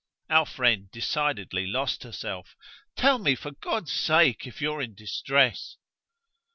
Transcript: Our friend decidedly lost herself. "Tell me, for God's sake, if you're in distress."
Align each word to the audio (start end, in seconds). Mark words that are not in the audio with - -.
Our 0.31 0.47
friend 0.47 0.89
decidedly 0.89 1.67
lost 1.67 2.01
herself. 2.01 2.55
"Tell 2.95 3.19
me, 3.19 3.35
for 3.35 3.51
God's 3.51 3.91
sake, 3.91 4.47
if 4.47 4.59
you're 4.59 4.81
in 4.81 4.95
distress." 4.95 5.77